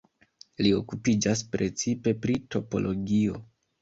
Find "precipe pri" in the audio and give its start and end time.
1.57-2.39